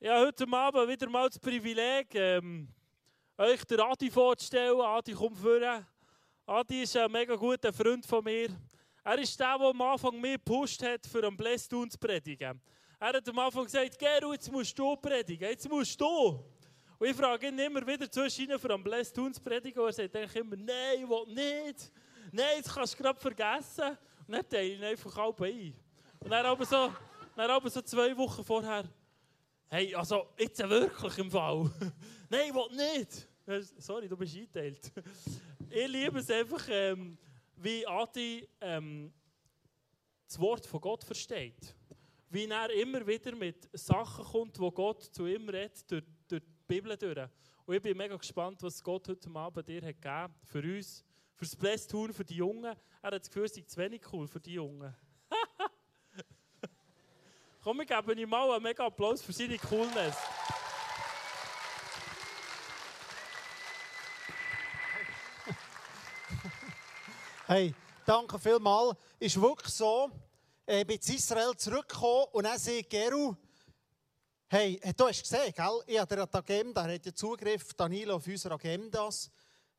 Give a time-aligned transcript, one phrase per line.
[0.00, 2.68] Ja, heute Abend wieder mal das Privileg, ähm,
[3.36, 4.80] euch den Adi vorzustellen.
[4.80, 5.84] Adi, komm vor.
[6.46, 8.48] Adi ist ein mega guter Freund von mir.
[9.02, 12.60] Er ist der, der am Anfang mich gepusht hat, für einen Blästun zu predigen.
[13.00, 16.44] Er hat am Anfang gesagt, Geru, jetzt musst du predigen, jetzt musst du.
[16.96, 19.80] Und ich frage ihn immer wieder zwischen für einen Blästun zu predigen.
[19.80, 21.90] Und er sagt eigentlich immer, nein, ich will nicht.
[22.30, 23.98] Nein, das kannst du gerade vergessen.
[24.28, 25.74] Und dann teile ich ihn einfach halb ein.
[26.20, 26.92] Und dann aber so,
[27.34, 28.84] dann aber so zwei Wochen vorher,
[29.70, 31.70] Hey, also jetzt wirklich im Fall.
[32.30, 33.28] Nein, ich nicht.
[33.76, 34.90] Sorry, du bist eingeteilt.
[35.68, 37.18] ich liebe es einfach, ähm,
[37.54, 39.12] wie Adi ähm,
[40.26, 41.76] das Wort von Gott versteht.
[42.30, 46.50] Wie er immer wieder mit Sachen kommt, wo Gott zu ihm redet, durch, durch die
[46.66, 47.28] Bibel durch.
[47.66, 51.44] Und ich bin mega gespannt, was Gott heute Abend dir hat gegeben für uns, für
[51.44, 52.64] das Blästtour, für die Jungen.
[52.64, 54.94] Er hat das Gefühl, es ist zu wenig cool für die Jungen.
[57.62, 60.16] Komm, wir geben ihm mal einen mega Applaus für seine Coolness.
[67.46, 67.74] Hey,
[68.06, 68.96] danke vielmals.
[69.18, 70.08] Ist wirklich so,
[70.66, 73.34] ich bin zu Israel zurückgekommen und dann sagt Geru,
[74.46, 75.82] hey, du hast gesehen, gell?
[75.86, 79.30] ich habe die Agenda, er hat ja Zugriff, Danilo, auf unsere Agendas.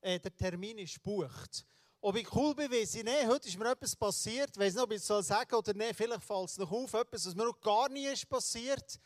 [0.02, 1.66] Äh, der Termin ist gebucht.
[2.02, 3.28] Ob ich cool bin, weiß ich nicht.
[3.28, 4.52] Heute ist mir etwas passiert.
[4.54, 5.96] Ich weiß nicht, ob ich es sagen soll oder nicht.
[5.96, 6.94] Vielleicht fällt es noch auf.
[6.94, 9.00] Etwas, was mir noch gar nie ist passiert.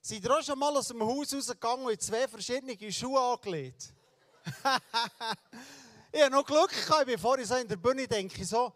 [0.00, 3.92] Seid ihr auch schon mal aus dem Haus rausgegangen und zwei verschiedene Schuhe angelegt?
[6.10, 8.42] ich habe noch Glück gehabt, bevor ich so in der Bühne denke.
[8.42, 8.72] So,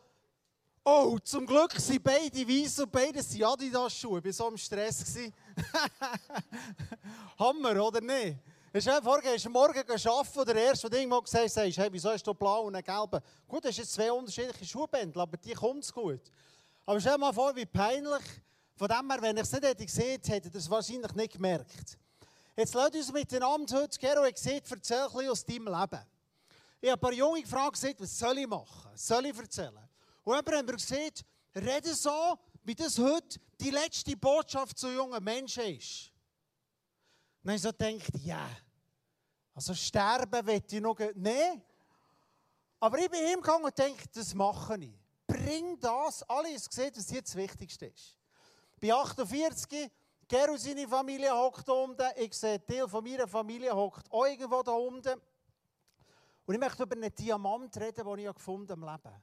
[0.84, 4.18] oh, zum Glück sind beide weiß und beide sind Adidas-Schuhe.
[4.18, 5.16] Ich war so im Stress.
[7.38, 8.36] Hammer, oder nicht?
[8.74, 12.08] Stell dir vor, gehst morgen arbeiten und der Erste, der irgendwo gesagt hat, hey, wieso
[12.08, 13.20] hast du blau und gelben?
[13.46, 16.22] Gut, das sind zwei unterschiedliche Schuhbändel, aber die kommt es gut.
[16.86, 18.22] Aber stell dir mal vor, wie peinlich.
[18.74, 21.98] Von dem her, wenn ich es nicht hätte gesehen, hätte ich das wahrscheinlich nicht gemerkt.
[22.56, 26.06] Jetzt lasst uns miteinander heute, Gero hat gesagt, erzähl ein aus deinem Leben.
[26.80, 28.90] Ich habe ein paar Junge gefragt, was soll ich machen?
[28.90, 29.86] Was soll ich erzählen?
[30.24, 31.24] Und jemand hat mir gesagt,
[31.54, 36.11] rede so, wie das heute die letzte Botschaft zu jungen Menschen ist.
[37.42, 38.56] Dann habe ich so gedacht, ja, yeah.
[39.54, 41.62] also sterben will ich noch Nein.
[42.78, 44.92] Aber ich bin hingegangen und dachte, das mache ich.
[45.26, 48.16] Bring das, alle haben gesehen, was jetzt das Wichtigste ist.
[48.80, 49.90] Bei 48,
[50.26, 54.72] Gero seine Familie hockt unten, ich sehe, Teil von meiner Familie hockt auch irgendwo da
[54.72, 55.20] unten.
[56.44, 59.22] Und ich möchte über einen Diamant reden, den ich gefunden im Leben.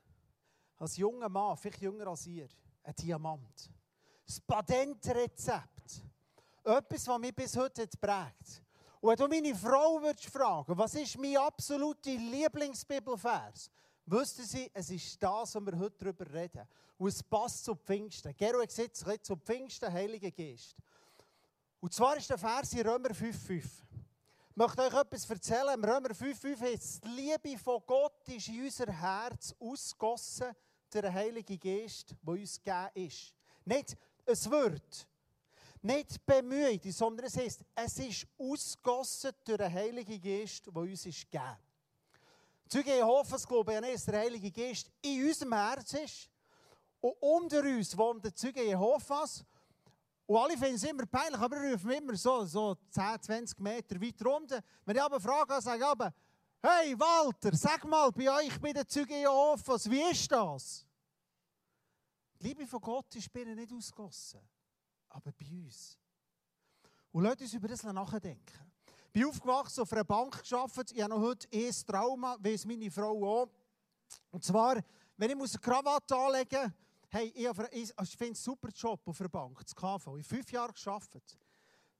[0.77, 2.47] Als junger Mann, vielleicht jünger als ihr,
[2.83, 3.69] ein Diamant.
[4.25, 5.78] Das Patentrezept.
[6.63, 8.63] Etwas, was mich bis heute prägt.
[9.01, 13.71] Und wenn du meine Frau würdest fragen, was ist mein absoluter Lieblingsbibelvers,
[14.05, 16.67] wüsste sie, es ist das, was wir heute darüber reden.
[16.97, 18.35] Und es passt zu Pfingsten.
[18.35, 20.75] Gero hat gesagt, zu Pfingsten, Heiliger Geist.
[21.79, 23.63] Und zwar ist der Vers in Römer 5,5.
[24.49, 25.75] Ich möchte euch etwas erzählen.
[25.75, 30.53] Im Römer 5,5 heißt die Liebe von Gott ist in unser Herz ausgossen,
[30.93, 33.33] der Heilige Geist, der uns gegeben ist.
[33.63, 33.95] Nicht
[34.25, 35.07] es wird,
[35.81, 41.29] nicht bemüht, sondern es heißt, es ist ausgossen durch den Heiligen Geist, der uns ist
[41.29, 41.57] gegeben.
[42.67, 46.29] Zeuge Jehovas glauben ja nicht, dass der Heilige Geist in unserem Herz ist.
[47.01, 49.43] Und unter uns wohnt der Zeuge Jehovas.
[50.27, 53.99] Und alle finden es immer peinlich, aber wir rufen immer so, so 10, 20 Meter
[53.99, 54.61] weiter runter.
[54.85, 56.13] Wenn ich aber frage, sage ich aber,
[56.61, 60.85] hey Walter, sag mal, bei euch bei der Zeuge Jehovas, wie ist das?
[62.39, 64.41] Die Liebe von Gott ist bei ihnen nicht ausgossen
[65.09, 65.97] aber bei uns.
[67.11, 68.71] Und lasst uns über das nachdenken.
[69.07, 70.91] Ich bin aufgewachsen, auf einer Bank gearbeitet.
[70.91, 73.49] Ich habe noch heute ein Trauma, wie es meine Frau auch.
[74.29, 74.79] Und zwar,
[75.17, 76.73] wenn ich eine Krawatte anlegen muss,
[77.09, 79.97] hey, ich, ich, finde es super Job auf einer Bank, das KV.
[79.97, 81.37] Ich habe fünf Jahre gearbeitet.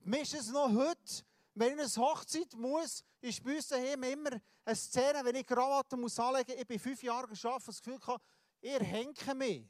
[0.02, 1.24] Mir ist es noch heute,
[1.56, 5.96] wenn ich eine Hochzeit muss, ist bei uns daheim immer eine Szene, wenn ich Krawatte
[5.96, 6.58] anlegen muss.
[6.58, 8.24] Ich bin fünf Jahre gearbeitet, das Gefühl gehabt,
[8.62, 9.68] ihr hängt mich.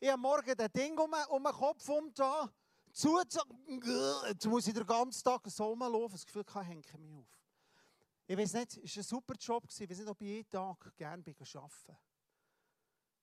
[0.00, 2.48] Ich habe morgen das Ding um, um den Kopf um da.
[2.92, 6.12] Zu, jetzt muss ich den ganzen Tag so rumlaufen.
[6.12, 7.26] Das Gefühl, ich hänge mich auf.
[8.28, 9.64] Ich weiß nicht, es war ein super Job.
[9.68, 11.96] Ich weiß nicht, ob ich jeden Tag gerne arbeiten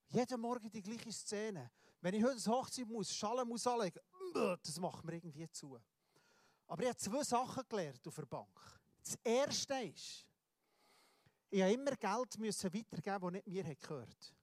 [0.10, 1.72] Jeden Morgen die gleiche Szene.
[2.02, 4.02] Wenn ich heute eine Hochzeit muss, Schalen muss anlegen,
[4.34, 5.80] das macht mir irgendwie zu.
[6.68, 8.82] Aber ich habe zwei Sachen gelernt auf der Bank.
[9.02, 10.26] Das erste ist,
[11.50, 14.35] ich musste immer Geld weitergeben, das nicht mir gehört.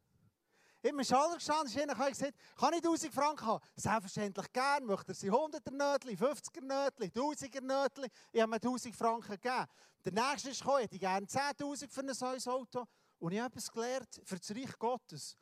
[0.83, 3.65] Immer Schaller gestanden, ist einer gesagt, kann ich 1000 Franken haben?
[3.77, 8.09] Selbstverständlich gern, möchte er sie 100er Nötli, 50er Nötli, 1000er Nötli.
[8.33, 9.67] Ich habe mir 1000 Franken gegeben.
[10.05, 12.85] Der nächste ist gekommen, hätte gerne 10.000 für ein neues Auto.
[13.21, 15.39] Und ich habe etwas gelernt für das Reich Gottes.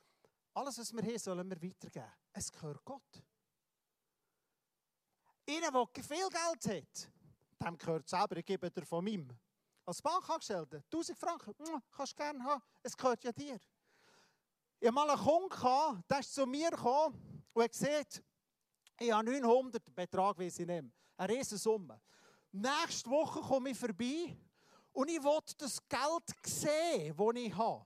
[0.53, 2.13] Alles, was wir haben, sollen wir weitergeben.
[2.35, 3.25] Es gehört Gott.
[5.49, 7.11] Einer, der viel Geld hat,
[7.67, 9.31] dem gehört selber, ich gebe dir von meinem.
[9.87, 11.55] Als Bankangestellter, 1000 Franken,
[11.91, 13.59] kannst du gerne haben, es gehört ja dir.
[14.83, 18.23] Ich hatte mal einen Kunden, der ist zu mir gekommen und hat gesagt,
[18.99, 20.91] ich habe 900 Betrag, wie ich nehme.
[21.19, 22.01] Eine riesige Summe.
[22.51, 24.35] Nächste Woche komme ich vorbei
[24.95, 27.85] und ich will das Geld sehen, das ich habe.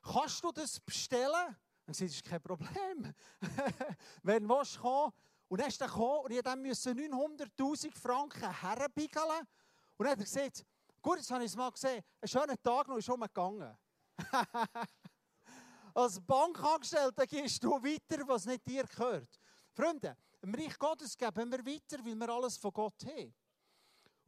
[0.00, 1.56] Kannst du das bestellen?
[1.84, 3.12] Und sie ist kein Problem.
[4.22, 5.12] Wenn du willst, komm.
[5.48, 9.48] Und dann ist er gekommen und ich musste 900'000 Franken herbiegeln.
[9.96, 10.64] Und dann hat er gesagt,
[11.02, 13.76] gut, jetzt habe ich es mal gesehen, einen schönen Tag noch ist umgegangen.
[15.98, 19.40] Als Bankangestellter gehst du weiter, was nicht dir gehört.
[19.72, 23.34] Freunde, im Reich Gottes geben wir weiter, weil wir alles von Gott haben.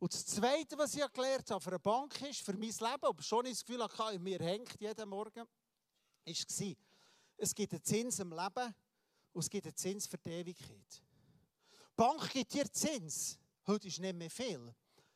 [0.01, 3.23] Und das Zweite, was ich gelernt habe für eine Bank ist, für mein Leben, aber
[3.23, 6.75] schon das Gefühl hatte, mir hängt jeden Morgen, war,
[7.37, 8.75] es gibt einen Zins im Leben
[9.33, 11.05] und es gibt einen Zins für die Ewigkeit.
[11.71, 13.39] Die Bank gibt dir Zins.
[13.69, 14.75] Heute ist nicht mehr viel.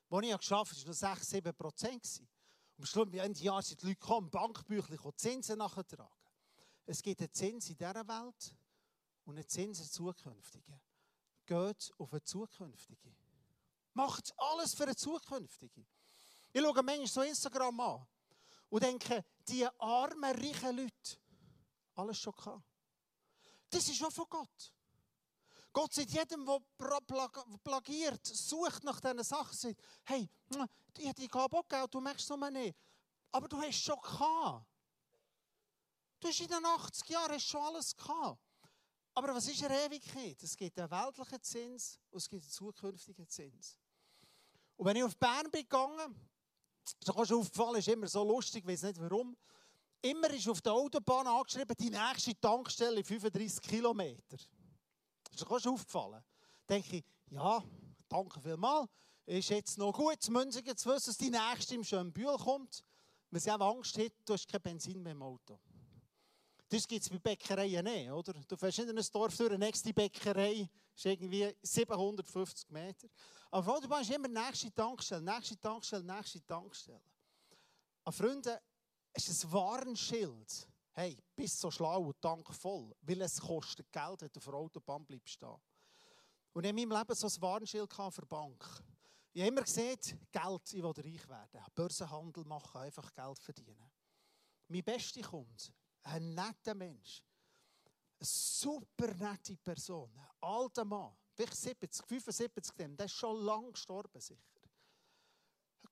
[0.08, 2.22] Als ich geschafft habe, war es noch 6, 7 Prozent.
[2.78, 6.06] Am Schluss, Ende Jahr sind die Leute gekommen, Bankbüchlein Zinsen nachtragen.
[6.86, 8.56] Es gibt einen Zins in dieser Welt
[9.24, 10.80] und einen Zins in der zukünftigen.
[11.46, 13.14] Geht auf eine zukünftige.
[13.94, 15.86] Macht alles für eine zukünftige.
[16.52, 18.06] Ich schaue manchmal so Instagram an
[18.68, 21.18] und denke, die armen, reichen Leute,
[21.94, 22.64] alles schon gehabt.
[23.70, 24.72] Das ist auch von Gott.
[25.72, 26.60] Gott sagt jedem, der
[27.64, 30.28] plagiert, sucht nach diesen Sachen, sagt, hey,
[30.96, 32.76] ich habe die Gabe auch gegeben, du merkst es noch nicht.
[33.32, 34.66] Aber du hast schon gehabt.
[36.24, 38.40] Du hast in den 80 Jahren schon alles gehabt.
[39.12, 40.42] Aber was ist eine Ewigkeit?
[40.42, 43.78] Es gibt einen weltlichen Zins und es gibt einen zukünftigen Zins.
[44.74, 46.14] Und wenn ich auf Bern bin gegangen,
[47.04, 49.36] so kannst du aufgefallen, ist immer so lustig, ich weiß nicht warum.
[50.00, 54.38] Immer ist auf der Autobahn angeschrieben, die nächste Tankstelle 35 Kilometer.
[55.30, 56.24] Ist dir aufgefallen.
[56.66, 57.62] Da denke ich, ja,
[58.08, 58.88] danke vielmals.
[59.26, 62.82] Ist jetzt noch gut, zu Münzigen zu wissen, dass die nächste im Schönbühl kommt.
[63.30, 65.60] Wenn sie auch Angst hat, du hast kein Benzin mehr im Auto.
[66.68, 68.32] Das gibt es bei Bäckereien nicht, oder?
[68.32, 73.08] Du fährst in ein Dorf durch, eine nächste Bäckerei ist irgendwie 750 Meter.
[73.50, 77.02] Aber auf Autobahn ist immer nächste Tankstelle, nächste Tankstelle, nächste Tankstelle.
[78.04, 78.60] Aber Freunde,
[79.12, 80.68] es ist ein Warnschild.
[80.92, 84.54] Hey, bist so schlau und Tank voll, weil es kostet Geld, wenn du auf der
[84.54, 85.56] Autobahn bleibst stehen.
[86.52, 88.64] Und ich habe in meinem Leben so ein Warnschild für die Bank.
[89.32, 89.98] Ich habe immer gesehen,
[90.30, 91.64] Geld, ich will reich werden.
[91.74, 93.90] Börsenhandel machen, einfach Geld verdienen.
[94.68, 95.64] Mein bester Kunde,
[96.04, 97.22] ein netter Mensch.
[98.18, 100.10] Eine super nette Person.
[100.16, 101.14] Ein alter Mann.
[101.34, 104.40] Vielleicht 70, 75, der ist schon lange gestorben, sicher.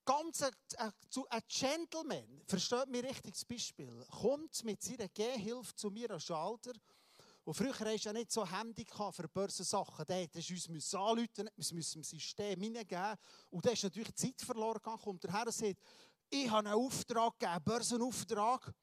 [0.05, 0.91] Ganz ein, ein,
[1.29, 6.73] ein Gentleman, versteht mir richtig das Beispiel, kommt mit seiner Gehhilfe zu mir als Schalter.
[7.45, 10.05] Und früher du ja nicht so Handy für Börsensachen.
[10.05, 13.15] Der hat uns anrufen, wir müssen im System hineingeben.
[13.49, 14.99] Und da ist natürlich Zeit verloren gegangen.
[14.99, 15.77] Kommt der Herr und sagt,
[16.29, 18.73] ich habe einen Auftrag gegeben, einen Börsenauftrag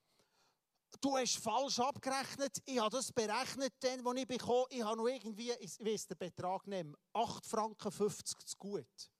[0.99, 5.07] du hast falsch abgerechnet, ich habe das berechnet, den, den ich bekomme, ich habe noch
[5.07, 9.11] irgendwie, ich weiß den Betrag nehmen, 8 Franken 50 zu gut.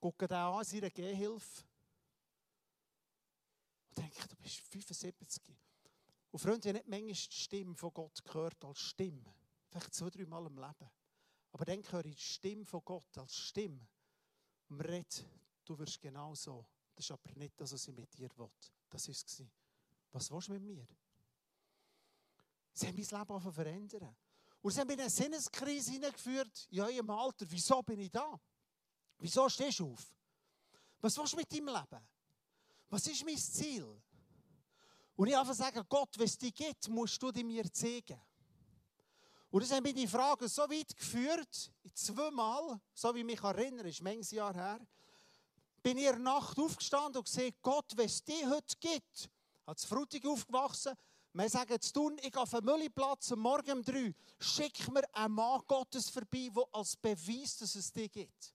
[0.00, 1.64] Gucke den an, seine Gehhilfe.
[3.88, 5.42] Und denke, du bist 75.
[6.30, 9.24] Und Freunde, ich habe nicht manchmal die Stimme von Gott gehört als Stimme.
[9.68, 10.90] Vielleicht zwei, drei Mal im Leben.
[11.52, 13.88] Aber dann höre ich die Stimme von Gott als Stimme.
[14.68, 15.24] Und man redet,
[15.64, 16.66] du wirst genau so.
[16.94, 18.50] Das ist aber nicht das, was ich mit dir will.
[18.90, 19.42] Das war es.
[20.12, 20.86] Was willst du mit mir?
[22.72, 24.16] Sie haben mein Leben verändern.
[24.62, 27.46] Und sie haben mich in eine Sinneskrise hineingeführt, in eurem Alter.
[27.48, 28.38] Wieso bin ich da?
[29.18, 30.12] Wieso stehst du auf?
[31.00, 32.08] Was willst du mit deinem Leben?
[32.88, 34.00] Was ist mein Ziel?
[35.16, 38.20] Und ich einfach sagen, Gott, wenn es dich gibt, musst du mir zeigen.
[39.50, 44.02] Und das haben die Fragen so weit geführt, zweimal, so wie ich mich erinnere, ist
[44.02, 44.78] manches Jahr her,
[45.82, 49.30] bin ich in der Nacht aufgestanden und gesagt, Gott, wenn es dich heute gibt,
[49.68, 50.94] als Frutig aufgewachsen.
[51.34, 54.14] Wir sagen zu tun, ich gehe auf den Müllplatz am Morgen um drei.
[54.40, 58.54] Schick mir einen Mann Gottes vorbei, der als Beweis, dass es dich gibt.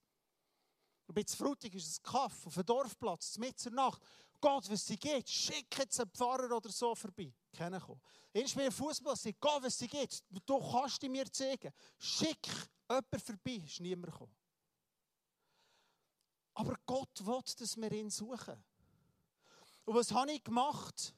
[1.06, 4.02] Und bei Frutig ist es Kaff auf dem Dorfplatz, mitten in der Nacht.
[4.42, 7.32] Gott, was sie geht, schick jetzt einen Pfarrer oder so vorbei.
[7.52, 8.02] Kennen kommen.
[8.34, 11.72] Einst mir Fußball, sagt, Gott, was sie geht, du kannst mir zeigen.
[12.00, 12.48] Schick
[12.90, 14.36] jemanden vorbei, ist niemand gekommen.
[16.56, 18.64] Aber Gott will, dass wir ihn suchen.
[19.86, 21.14] Und was habe ich gemacht?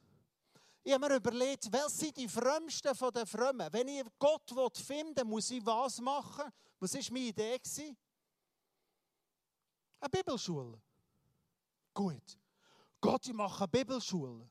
[0.84, 3.68] Ich habe mir überlegt, wer sind die Frömmsten von den Frömmen?
[3.72, 6.52] Wenn ich Gott finden will, muss ich was machen?
[6.80, 7.60] Was war meine Idee?
[10.00, 10.80] Eine Bibelschule.
[11.94, 12.38] Gut.
[13.02, 14.48] Gott, ich mache eine Bibelschule.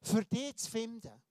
[0.00, 1.22] Für dich zu finden.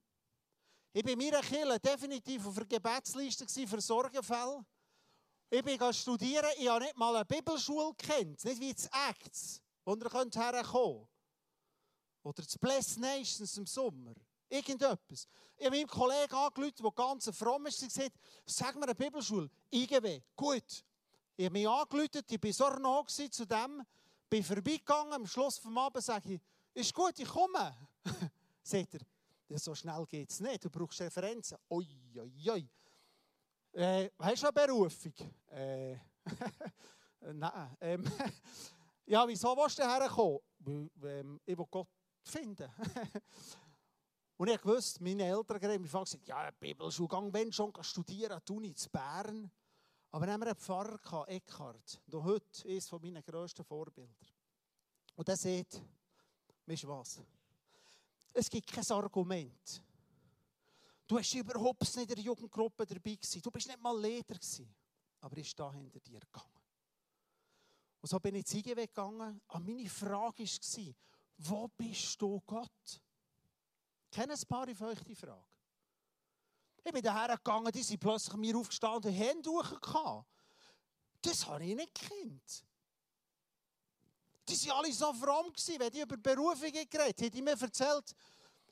[0.94, 4.66] Ich war in meiner Kirche definitiv auf der Gebetsliste für Sorgenfälle.
[5.50, 9.96] Ich bin studieren, ich habe nicht mal eine Bibelschule kennt, nicht wie das Acts, wo
[9.96, 11.08] ihr könnt herkommen
[12.28, 14.14] Oder das Bless Nations im Sommer.
[14.50, 15.28] Irgendetwas.
[15.56, 18.12] Ich habe meinem Kollegen angerufen, der ganz fromm ist, und gesagt,
[18.46, 19.50] sag mir eine Bibelschule.
[19.72, 20.22] IGW.
[20.36, 20.84] Gut.
[21.38, 23.82] Ich habe mich angerufen, ich war so nah zu dem,
[24.30, 26.42] bin vorbeigegangen, am Schluss vom Abend sage ich,
[26.74, 27.76] ist gut, ich komme.
[28.64, 31.58] Sagt er, so schnell geht es nicht, du brauchst Referenzen.
[31.70, 32.70] Ui, ui, ui.
[33.72, 35.14] Äh, hast du eine Berufung?
[35.50, 35.96] Äh,
[37.34, 37.78] nein.
[37.80, 38.04] Ähm,
[39.06, 40.40] ja, wieso willst du herkommen?
[40.66, 41.88] Ähm, ich will Gott
[42.28, 42.72] finden.
[44.38, 48.76] Und ich wusste, meine Eltern haben mir gesagt, ja, Bibelschulgang, wenn schon, studieren die Uni
[48.76, 49.52] zu Bern.
[50.12, 54.16] Aber dann haben wir einen Pfarrer gehabt, Eckhart, der heute ist von meinen grössten Vorbildern.
[55.16, 55.82] Und der sagt,
[56.66, 57.20] weißt du was?
[58.34, 59.84] Es gibt kein Argument.
[61.08, 63.42] Du hast überhaupt nicht in der Jugendgruppe dabei gewesen.
[63.42, 64.72] Du bist nicht mal Leder gewesen.
[65.22, 66.52] Aber ich da hinter dir gegangen.
[68.02, 69.42] Und so bin ich zu weggegangen.
[69.48, 70.94] Und meine Frage war,
[71.38, 73.02] wo bist du Gott?
[74.12, 75.46] Kennen ein paar von euch die Frage?
[76.84, 79.50] Ich bin daher gegangen, die sind plötzlich mir aufgestanden Hände
[79.82, 80.26] gehabt.
[81.22, 82.64] Das habe ich nicht gekannt.
[84.48, 87.32] Die waren alle so fromm, wenn die über Berufungen geredet haben.
[87.32, 88.16] Die mir erzählt,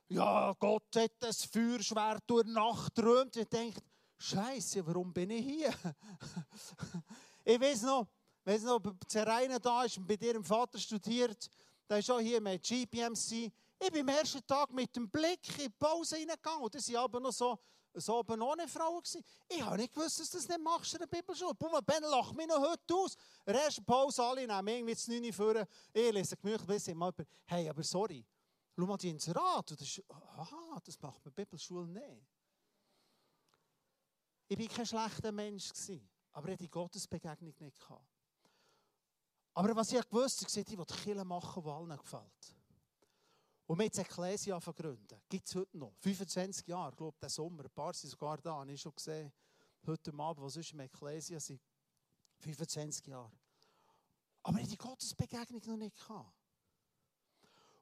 [0.07, 3.35] ja, Gott hat das Feuerschwert durch Nacht träumt.
[3.35, 3.81] Ich denke,
[4.17, 5.73] Scheiße, warum bin ich hier?
[7.43, 8.07] ich weiß noch,
[8.45, 11.49] wenn noch Zerreine da ist und bei im Vater studiert,
[11.87, 13.51] da ist auch hier mit GPMC.
[13.79, 16.63] Ich bin am ersten Tag mit dem Blick in die Pause reingegangen.
[16.63, 17.59] Und das waren aber noch so,
[17.93, 19.01] so oben ohne Frauen.
[19.01, 19.23] Gewesen.
[19.47, 21.53] Ich habe nicht gewusst, dass du das nicht machst in der Bibelschule.
[21.53, 23.15] Bum, Ben lacht mich noch heute aus.
[23.45, 25.67] In der ersten Pause alle nehmen irgendwie das 9 vor.
[25.93, 27.13] Ich lese gemütlich bis immer.
[27.45, 28.25] Hey, aber sorry.
[28.77, 29.71] Schau mal die ins Rad.
[29.71, 32.27] das ist, aha, das macht man in der Bibelschule nicht.
[34.47, 35.69] Ich war kein schlechter Mensch.
[35.69, 37.79] Gewesen, aber ich hatte die Gottesbegegnung nicht.
[37.79, 38.14] Gehabt.
[39.55, 42.55] Aber was ich gewusst habe, ich will Kirche machen, die allen gefällt.
[43.67, 45.19] Und wir jetzt Ecclesia vergründen.
[45.27, 45.93] Gibt es heute noch.
[45.99, 47.63] 25 Jahre, ich glaube, der Sommer.
[47.63, 48.61] Ein paar sind sogar da.
[48.63, 49.33] Ich habe schon gesehen,
[49.87, 51.61] heute Abend, was ist im Ecclesia sind.
[52.39, 53.31] 25 Jahre.
[54.43, 56.31] Aber ich die Gottesbegegnung noch nicht gehabt.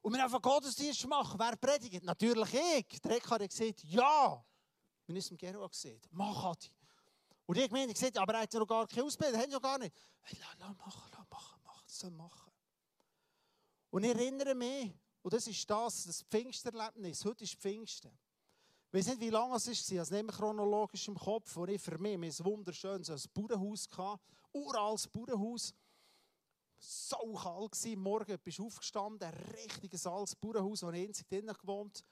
[0.00, 1.38] Und wir einfach Gottesdienst machen.
[1.38, 2.04] Wer predigt?
[2.04, 3.00] Natürlich ich.
[3.00, 4.44] Der Eck hat gesagt, ja.
[5.06, 6.00] Wir haben es im Gero gesehen.
[6.12, 6.70] Mach Adi.
[7.46, 9.40] Und ich meine, gesagt, aber er hat ja noch gar keine Ausbildung.
[9.40, 9.94] Hat ja gar nicht.
[10.22, 11.63] Hey, lass, machen, lass machen, mach,
[11.94, 12.52] das soll machen.
[13.90, 17.24] Und ich erinnere mich, und das ist das, das Pfingsterlebnis.
[17.24, 18.10] Heute ist Pfingsten.
[18.88, 21.80] Ich weiß nicht, wie lange es war, es nicht mehr chronologisch im Kopf, wo ich
[21.80, 24.22] für mich ein wunderschönes ein Bauernhaus hatte,
[24.52, 25.72] uraltes Bauernhaus.
[26.76, 31.54] So kalt war, morgen bist du aufgestanden, ein richtiges altes Bauernhaus, wo ich einzig drinnen
[31.54, 32.04] gewohnt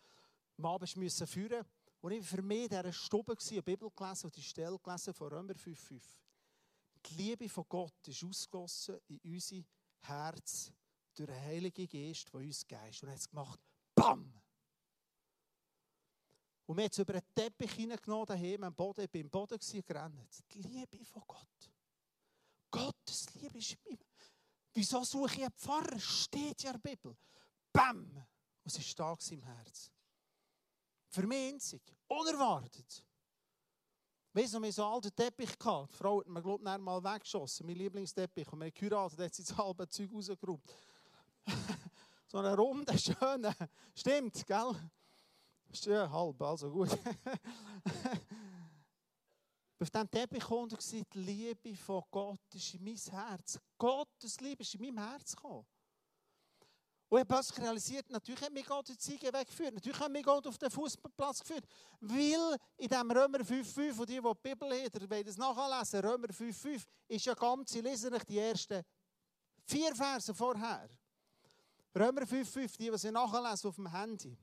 [0.58, 1.66] Am Abend ich führen.
[2.00, 5.12] Und ich war für mich in dieser Stube, eine Bibel gelesen und die Stelle gelesen
[5.12, 6.00] von Römer 5,5.
[7.06, 9.62] Die Liebe von Gott ist ausgossen in unser
[10.00, 10.72] Herz
[11.14, 13.02] durch den Heiligen Geist, der uns geist.
[13.02, 13.60] Und er hat es gemacht,
[13.94, 14.40] BAM!
[16.66, 20.44] Und wir haben es über einen Teppich hineingenommen, daheim am Boden, ich bin und gerannt.
[20.52, 21.70] Die Liebe von Gott.
[22.70, 23.98] Gottes Liebe ist in mir.
[24.72, 25.98] Wieso suche ich einen Pfarrer?
[25.98, 27.16] Steht ja in der Bibel.
[27.72, 28.26] BAM!
[28.64, 29.90] Und es war da im Herz.
[31.10, 31.82] Für mich einzig.
[32.08, 33.04] Unerwartet.
[34.34, 35.92] Weißt du, wir so einen alten Teppich gehabt.
[35.92, 37.66] Die Frau hat mir, glaube ich, mal weggeschossen.
[37.66, 38.50] Mein Lieblingsteppich.
[38.50, 40.64] Und wir haben geheiratet, hat sie das halbe Zeug rausgeräumt.
[42.28, 43.54] so einen runden, schönen.
[43.94, 44.74] Stimmt, gell?
[45.84, 46.90] Ja, halb, also gut.
[49.78, 53.58] Auf diesem Teppich kommt und gesagt, die Liebe von Gott ist in mein Herz.
[53.76, 55.66] Gottes Liebe ist in meinem Herz gekommen.
[57.12, 59.74] Und ich habe plötzlich realisiert, natürlich hat mich Gott die Ziege weggeführt.
[59.74, 61.66] Natürlich hat mich Gott auf den Fußballplatz geführt.
[62.00, 66.28] Weil in diesem Römer 5,5, und die, die die Bibel haben, wollen das nachlesen, Römer
[66.28, 68.82] 5,5 ist ja ganz, ich lese euch die ersten
[69.66, 70.88] vier Verse vorher.
[71.94, 74.38] Römer 5,5, die, die sie nachlesen auf dem Handy.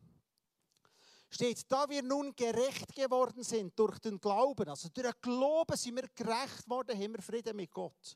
[1.32, 5.96] Steht, da wir nun gerecht geworden sind durch den Glauben, also durch den Glauben sind
[5.96, 8.16] wir gerecht worden, haben wir Frieden mit Gott.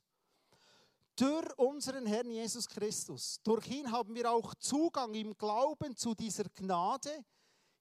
[1.16, 3.40] Durch unseren Herrn Jesus Christus.
[3.44, 7.24] Durch ihn haben wir auch Zugang im Glauben zu dieser Gnade,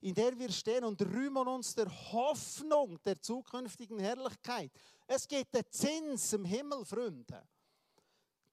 [0.00, 4.72] in der wir stehen und rühmen uns der Hoffnung der zukünftigen Herrlichkeit.
[5.06, 7.42] Es geht der Zins im Himmel, Freunde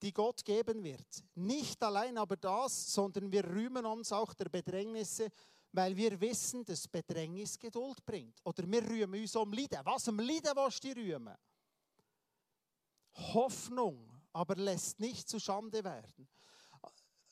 [0.02, 1.24] die Gott geben wird.
[1.36, 5.30] Nicht allein aber das, sondern wir rühmen uns auch der Bedrängnisse,
[5.72, 8.40] weil wir wissen, dass Bedrängnis Geduld bringt.
[8.44, 9.80] Oder wir rühmen uns um Leiden.
[9.84, 11.36] Was um Leiden willst du rühmen?
[13.34, 16.28] Hoffnung aber lässt nicht zu Schande werden,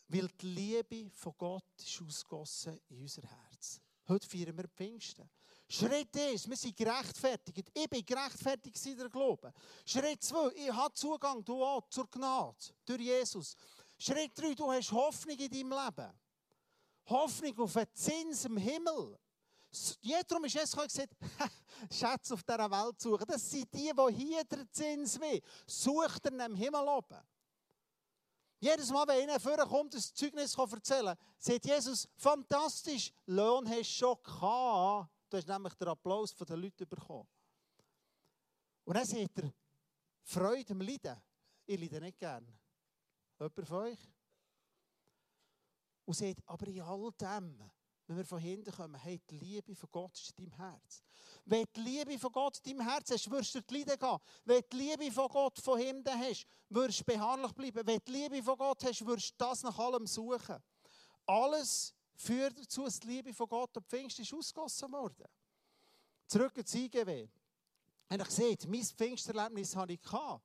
[0.07, 3.81] weil die Liebe von Gott ist ausgossen in unser Herz.
[4.07, 5.29] Heute feiern wir Pfingsten.
[5.69, 7.69] Schritt 1, wir sind gerechtfertigt.
[7.73, 9.53] Ich bin gerechtfertigt in der Glaube.
[9.85, 13.55] Schritt 2, ich habe Zugang, du auch, zur Gnade, durch Jesus.
[13.97, 16.13] Schritt 3, du hast Hoffnung in deinem Leben.
[17.07, 19.17] Hoffnung auf einen Zins im Himmel.
[20.27, 21.13] Darum ist Jesus gesagt,
[21.91, 23.25] Schätze auf dieser Welt suchen.
[23.27, 25.41] Das sind die, die hier Zins will.
[25.65, 27.19] Sucht er im Himmel oben.
[28.59, 33.83] Jedes Mal, wenn einer vorkommt, das Zeugnis erzählen kann, sagt Jesus, fantastisch, Lohn hast du
[33.83, 35.11] schon gehabt.
[35.29, 37.27] Du hast nämlich den Applaus der Leute bekommen.
[38.83, 39.53] Und dann sagt er,
[40.23, 41.21] Freude am Leiden.
[41.65, 42.47] Ich leide nicht gern.
[43.39, 43.99] Jemand von euch?
[46.05, 47.71] Und sagt, aber in all dem,
[48.07, 51.03] wenn wir von hinten kommen, hey, die Liebe von Gott ist in deinem Herz.
[51.45, 54.17] Wenn die Liebe von Gott in deinem Herz hast, wirst du die Leiden gehen.
[54.45, 57.85] Wenn die Liebe von Gott von hinten hast, wirst du beharrlich bleiben.
[57.85, 60.57] Wenn die Liebe von Gott hast, wirst du das nach allem suchen.
[61.25, 65.25] Alles führt dazu, dass die Liebe von Gott am Pfingst ist ausgegossen worden.
[66.27, 67.27] Zurück ins IGW.
[68.09, 70.01] Und ich sehe, mein Pfingsterlebnis hatte ich.
[70.01, 70.43] Gehabt.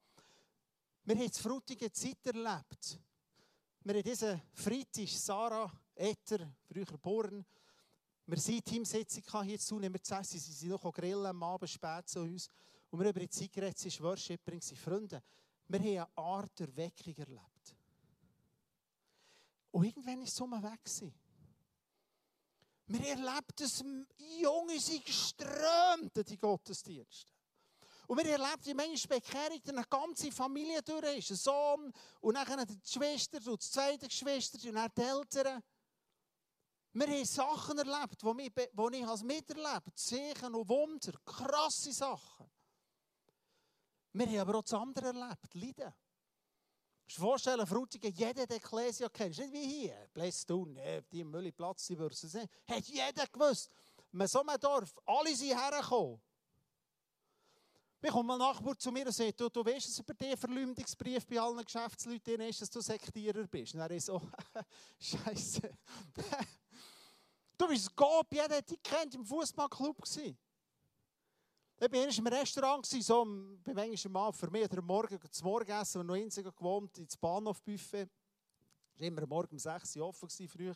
[1.05, 2.99] Wir haben die frutige Zeit erlebt.
[3.85, 7.45] Wir haben diesen Freitag, Sarah Etter, früher geboren.
[8.27, 10.23] Wir sind Teamsitzung hier zu nehmen wir zu.
[10.23, 12.49] Sie sind noch grillen am Abend spät zu uns.
[12.91, 15.23] Und wir haben über die Zeit ist Worshipperin, sie Freunde.
[15.69, 17.77] Wir haben eine Art Erweckung erlebt.
[19.71, 20.85] Und irgendwann war es so weg.
[20.85, 21.15] Gewesen.
[22.87, 23.85] Wir erleben, dass
[24.41, 27.33] Junge sind geströmt in die Gottesdienste.
[28.07, 31.31] Und wir erleben, wie manchmal Bekehrung eine ganze Familie durch ist.
[31.31, 35.63] Ein Sohn und dann die Schwester und die zweite Geschwister und dann die Eltern.
[36.95, 42.51] Wir haben Sachen erlebt, die ich als miterlebt Zeichen und Wunder, krasse Sachen.
[44.13, 45.95] Wir haben aber auch das andere erlebt, Leiden.
[47.07, 50.79] Du dir vorstellen, Frutigen, jeder der Ekklesia kennt, nicht wie hier, Blästun,
[51.11, 52.49] die im Müllplatz, die würden es nicht.
[52.69, 53.71] Hat jeder gewusst,
[54.11, 56.21] man so einem Dorf, alle sind hergekommen.
[58.03, 61.27] Mir kommt mal Nachbar zu mir und sagt, du, du weißt, dass über den Verleumdungsbrief
[61.27, 63.75] bei allen Geschäftsleuten ist, dass du Sektierer bist.
[63.75, 64.21] Und er ist so,
[64.99, 65.71] Scheiße.
[67.59, 69.97] Du bist Gott, jeder hat dich kennt im Fußballclub.
[70.07, 73.25] Ich war erst im Restaurant, so,
[73.65, 78.09] bei manchmal mal für mich oder Morgen zum Morgenessen, wir noch in gewohnt, ins Bahnhofbuffet.
[78.95, 80.73] Es war immer morgen um 6 Uhr offen, früh,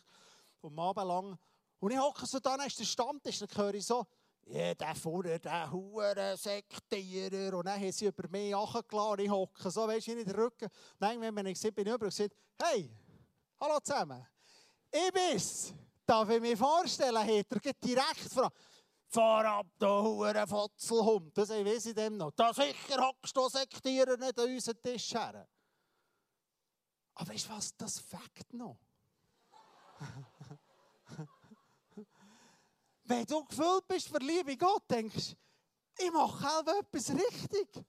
[0.63, 1.39] um Abend lang.
[1.79, 4.05] Und ich hocke so da, dann ist der Stammtisch, dann höre ich so,
[4.47, 7.57] ja, der vorne, der Huren Sektierer.
[7.57, 9.25] Und dann haben sie über mich nachgeladen.
[9.25, 10.69] Ich hocke so, weißt du, in den Rücken.
[10.99, 12.91] Dann, wenn ich gesehen bin, über gesagt, hey,
[13.61, 14.27] hallo zusammen.
[14.91, 15.75] Ich bin's.
[16.07, 18.57] Darf ich mir vorstellen, hat er direkt gefragt.
[19.09, 21.37] Fahr ab, du Huren Fotzelhund.
[21.37, 22.31] Das weiß ich dem noch.
[22.33, 25.47] Da sicher hockst du Sektierer nicht an unseren Tisch her.
[27.15, 28.79] Aber weißt du was, das fängt noch.
[33.05, 35.35] Wenn du gefüllt bist für Liebe Gott, denkst
[35.99, 37.85] ich mache selber etwas richtig.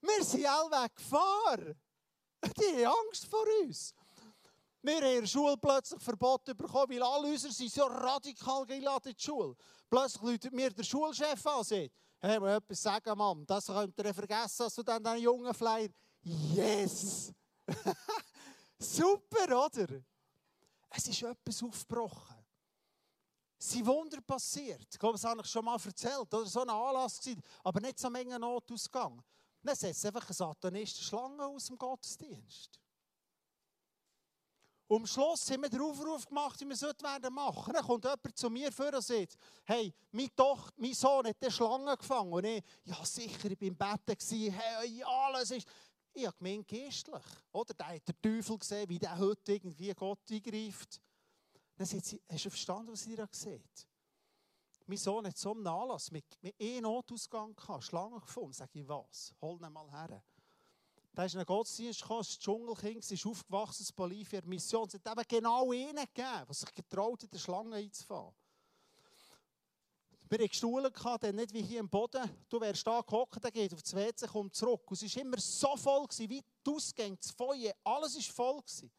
[0.00, 1.56] Wir sind alle Gefahr.
[1.56, 3.94] Die haben Angst vor uns.
[4.84, 9.12] Wir haben in der Schule plötzlich verboten bekommen, weil alle unsere sind so radikal geladen
[9.12, 9.56] in die Schule.
[9.88, 13.98] Plötzlich läutet mir der Schulchef an und sagt, hey, mal etwas sagen, Mann, das könnt
[13.98, 15.88] ihr vergessen, dass du dann den jungen Flyer...
[16.22, 17.32] Yes!
[18.78, 19.86] Super, oder?
[20.90, 22.44] Es ist etwas aufgebrochen
[23.56, 24.86] sind Wunder passiert.
[24.92, 26.34] Ich glaube, das habe ich schon mal erzählt.
[26.34, 29.22] Oder so ein Anlass gewesen, aber nicht so Menge Notausgang.
[29.62, 32.78] Dann setzt einfach eine Satanistische Schlange aus dem Gottesdienst.
[34.86, 37.72] Und am Schluss haben wir den Aufruf gemacht, wie wir es werden machen.
[37.72, 41.50] Dann kommt jemand zu mir vor und sagt, hey, meine Tochter, mein Sohn hat die
[41.50, 42.32] Schlange gefangen.
[42.32, 45.66] Und ich, ja sicher, ich war im Bett, hey, alles ist...
[46.16, 47.24] Ich habe gemeint, geistlich.
[47.50, 47.74] Oder?
[47.74, 51.00] Da hat der Teufel gesehen, wie der heute irgendwie Gott eingreift.
[51.76, 53.88] Dann sagt sie, hast du verstanden, was sie da sieht?
[54.86, 58.52] Mein Sohn hat so einen Anlass mit, mit einem Notausgang gehabt, Schlange gefunden.
[58.52, 59.34] Sag ich, was?
[59.40, 60.22] Hol ihn mal her.
[61.14, 64.40] Da ist ein Gottesdienst gekommen, das Dschungelkind, ist aufgewachsen in Bolivia.
[64.40, 67.76] Die Mission es hat eben genau einen gegeben, der sich getraut hat, in die Schlange
[67.76, 68.34] einzufahren.
[70.28, 72.28] Wir hatten Stuhl, nicht wie hier im Boden.
[72.48, 74.90] Du wärst da gehockt, der geht auf das WC, kommt zurück.
[74.90, 78.60] Und es war immer so voll, wie die Ausgänge, das Feuer, alles war voll.
[78.62, 78.90] Gewesen.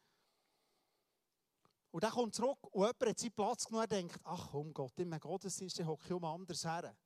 [1.90, 4.98] Und dann kommt zurück und jemand hat seinen Platz genommen und denkt, ach um Gott,
[4.98, 6.96] in meinem Gottesdienst hocke ich um anders her.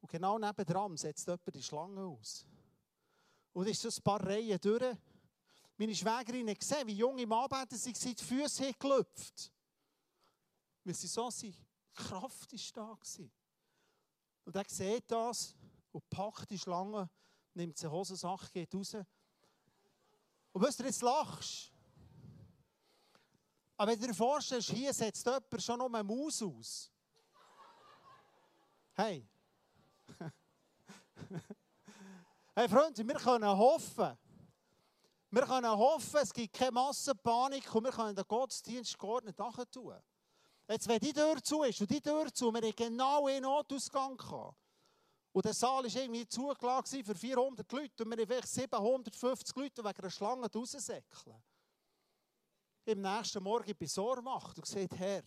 [0.00, 2.44] Und genau nebendran setzt jemand die Schlange aus.
[3.52, 4.96] Und ist so ein paar Reihen durch.
[5.76, 9.52] Meine Schwägerin hat gesehen, wie junge Anbeter sich die Füße gelüpft
[10.84, 11.56] Weil sie so sind.
[11.94, 12.94] Kraft war da.
[12.94, 13.30] Gewesen.
[14.44, 15.54] Und er sieht das
[15.92, 17.08] und packt die Schlange,
[17.54, 18.94] nimmt seine Hosensache, geht raus.
[18.94, 21.72] Und was du jetzt lachst,
[23.76, 26.90] aber wenn du dir vorstellst, hier setzt jemand schon um eine Maus aus.
[28.94, 29.28] Hey.
[32.58, 34.18] hey Freunde, wir können hoffen.
[35.30, 39.36] Wir können hoffen, es gibt keine Massenpanik und wir können den Gottesdienst geordnet
[39.70, 39.94] tun.
[40.68, 44.16] Jetzt, wenn die Tür zu ist und die Tür zu, wir haben genau einen Notausgang
[44.16, 44.56] gehabt.
[45.30, 49.84] Und der Saal war irgendwie zugelassen für 400 Leute und wir haben vielleicht 750 Leute
[49.84, 51.42] wegen einer Schlange raussäckeln.
[52.86, 55.22] Im nächsten Morgen bin ich Sormacht und gesagt, Herr,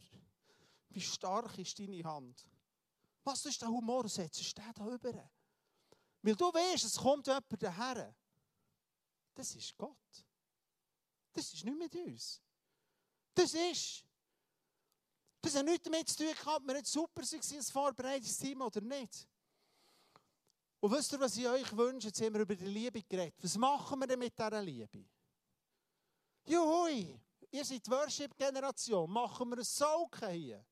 [0.89, 2.46] wie stark ist deine Hand?
[3.24, 4.10] Was ist der Humor?
[4.10, 5.32] Setzt du da rüber?
[6.21, 8.15] Weil du weißt, es kommt jemand daher.
[9.34, 9.97] Das ist Gott.
[11.34, 12.41] Das ist nicht mit uns.
[13.34, 14.05] Das ist.
[15.41, 19.27] Das hat nichts damit zu tun ob wir jetzt super waren als Vorbereitungsteam oder nicht.
[20.79, 22.07] Und wisst ihr, was ich euch wünsche?
[22.07, 23.36] Jetzt haben wir über die Liebe geredet.
[23.41, 25.05] Was machen wir denn mit dieser Liebe?
[26.45, 27.19] Juhui,
[27.51, 29.10] ihr seid die Worship-Generation.
[29.10, 30.65] Machen wir ein Saugen hier.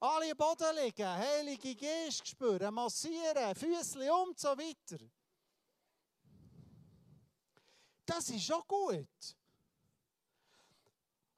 [0.00, 5.04] Alle Boden liegen, Heilige Geist spüren, massieren, Füßchen und so weiter.
[8.06, 9.36] Das ist schon gut.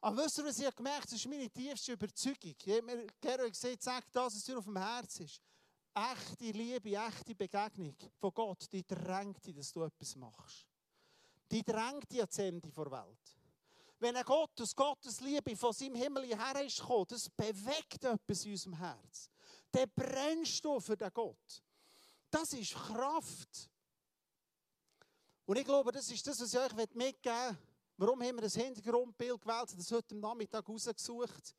[0.02, 1.10] Aber wisst ihr, was ich gemerkt habe?
[1.10, 2.54] Das ist meine tiefste Überzeugung.
[2.64, 5.40] Ich habe mir gerne gesagt, sag das, was dir auf dem Herzen ist.
[5.94, 10.66] Echte Liebe, echte Begegnung von Gott, die drängt dich, dass du etwas machst.
[11.50, 13.39] Die drängt dich ans Ende der Welt.
[14.00, 18.44] Wenn ein Gott aus Gottes Liebe von seinem Himmel hierher ist gekommen, das bewegt etwas
[18.46, 19.30] in unserem Herz.
[19.70, 21.62] Dann brennst du für den Gott.
[22.30, 23.70] Das ist Kraft.
[25.44, 27.58] Und ich glaube, das ist das, was ich euch mitgeben möchte.
[27.98, 31.54] Warum haben wir das Hintergrundbild gewählt, das heute Nachmittag rausgesucht?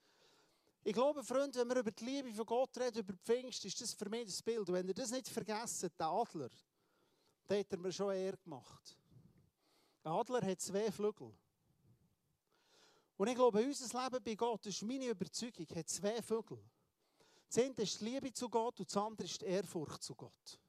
[0.83, 3.79] Ich glaube, Freunde, wenn wir über die Liebe von Gott reden, über die Pfingst, ist
[3.79, 4.67] das für mich das Bild.
[4.67, 6.49] Und wenn ihr das nicht vergessen, der Adler,
[7.47, 8.97] den hat er mir schon eher gemacht.
[10.03, 11.31] Ein Adler hat zwei Flügel.
[13.21, 16.57] Und ich glaube, unser Leben bei Gott, das ist meine Überzeugung, hat zwei Vögel.
[17.47, 20.59] Das eine ist die Liebe zu Gott und das andere ist die Ehrfurcht zu Gott.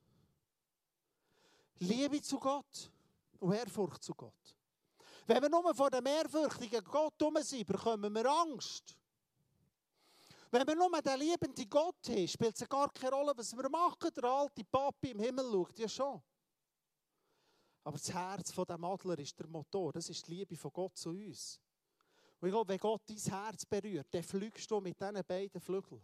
[1.79, 2.91] Liebe zu Gott
[3.41, 4.55] und Ehrfurcht zu Gott.
[5.27, 8.99] Wenn wir nur vor dem ehrfürchtigen Gott dumm sind, bekommen wir Angst.
[10.51, 14.11] Wenn wir nur den liebenden Gott haben, spielt es gar keine Rolle, was wir machen.
[14.15, 16.23] Der alte Papi im Himmel schaut ja schon.
[17.83, 19.95] Aber das Herz von dem Adler ist der Motor.
[19.95, 21.59] Das ist die Liebe von Gott zu uns.
[22.43, 26.03] Und ich glaube, wenn Gott dein Herz berührt, dann fliegst du mit diesen beiden Flügeln.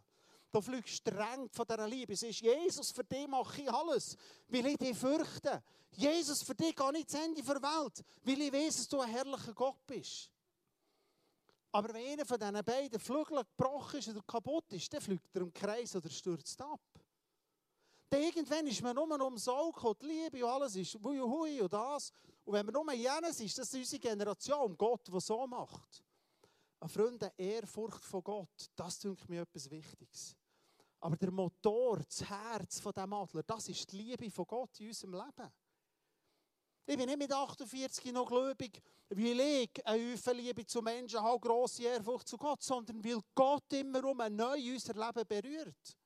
[0.53, 2.13] Du fliegst streng von dieser Liebe.
[2.13, 5.61] Es ist Jesus, für dich mache ich alles, weil ich dich fürchte.
[5.91, 9.11] Jesus, für dich gehe ich ins Ende der Welt, weil ich weiß, dass du ein
[9.11, 10.31] herrlicher Gott bist.
[11.73, 15.43] Aber wenn einer von diesen beiden Flügeln gebrochen ist oder kaputt ist, dann fliegt er
[15.43, 16.81] im Kreis oder stürzt ab.
[18.11, 21.73] Dann irgendwann ist man nur um Sauk und Liebe und alles ist hui hui und
[21.73, 22.13] das.
[22.45, 26.05] Und wenn man nur jenes ist, das ist unsere Generation, Gott, der so macht.
[26.81, 30.37] Ein Freunde, Ehrfurcht von Gott, das denke mir etwas Wichtiges.
[31.01, 34.89] Aber der Motor, das Herz von dem Adler, das ist die Liebe von Gott in
[34.89, 35.53] unserem Leben.
[36.87, 41.83] Ich bin nicht mit 48 noch gläubig, weil ich eine Liebe zu Menschen habe, grosse
[41.83, 45.99] Ehrfurcht zu Gott, sondern weil Gott immer um ein neu unser Leben berührt.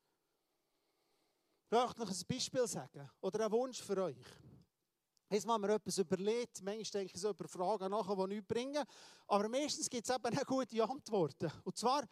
[1.70, 4.16] Ich möchte noch ein Beispiel sagen oder einen Wunsch für euch.
[5.32, 6.62] Jetzt haben wir etwas überlegt.
[6.62, 8.84] Manchmal denke ich so über Fragen nachher, die nichts bringen.
[9.26, 11.50] Aber meistens gibt es eben auch gute Antworten.
[11.64, 12.06] Und zwar,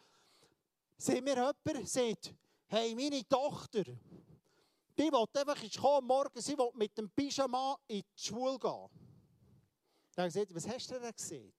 [0.97, 2.33] sehen wir jemand, sagt,
[2.65, 8.01] hey, meine Tochter, die will einfach jetzt kommen, morgen, sie will mit dem Pyjama in
[8.01, 8.89] die Schule gehen.
[10.15, 11.53] Dann gesagt, was hast du denn gesehen?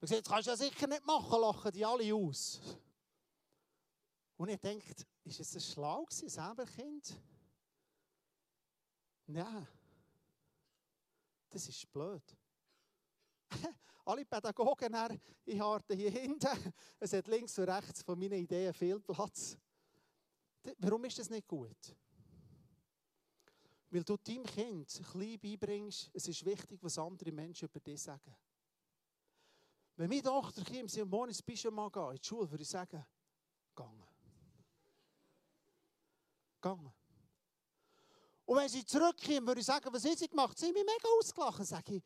[0.00, 2.60] gesagt, das kannst du ja sicher nicht machen, lachen die alle aus.
[4.36, 7.20] Und ich denke, ist es schlau gewesen, selber Kind?
[9.26, 9.66] Nein.
[11.50, 12.22] Das ist blöd.
[14.04, 14.94] Alle Pädagogen
[15.44, 19.56] ich habe hier hinten, es hat links und rechts von meinen Ideen viel Platz.
[20.78, 21.96] Warum ist das nicht gut?
[23.90, 28.36] Weil du deinem Kind klein beibringst, es ist wichtig, was andere Menschen über dich sagen.
[29.96, 33.04] Wenn meine Tochter kommt, sie morgen ins Pyjama gehen, in die Schule, würde ich sagen,
[33.74, 34.06] gang.
[36.60, 36.92] Gang.
[38.48, 40.58] Und wenn sie zurückkommen, würde ich sagen, was haben sie gemacht?
[40.58, 41.66] Sie haben mich mega ausgelacht.
[41.66, 42.02] Sage ich,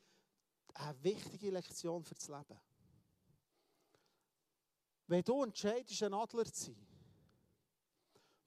[0.74, 2.60] eine wichtige Lektion für das Leben.
[5.06, 6.86] Wenn du entscheidest, ein Adler zu sein,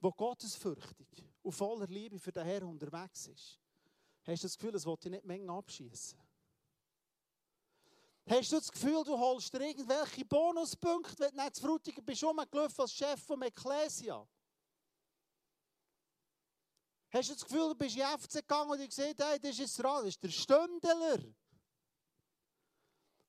[0.03, 1.07] der gottesfürchtig
[1.41, 3.61] und voller Liebe für den Herrn unterwegs ist,
[4.25, 6.19] hast du das Gefühl, es wollte nicht Mengen abschießen.
[8.27, 12.25] Hast du das Gefühl, du holst dir irgendwelche Bonuspunkte, wenn du nicht zu Frutigen bist,
[12.25, 14.27] als Chef vom Ecclesia?
[17.15, 19.57] Hast du das Gefühl, du bist in die FC gegangen und ich gesagt, hey, das
[19.57, 21.19] ist das ist der Stündler.